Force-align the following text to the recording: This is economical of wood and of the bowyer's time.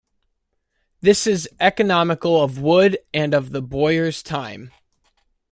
This 1.01 1.27
is 1.27 1.47
economical 1.59 2.41
of 2.43 2.57
wood 2.59 2.97
and 3.13 3.35
of 3.35 3.51
the 3.51 3.61
bowyer's 3.61 4.23
time. 4.23 4.71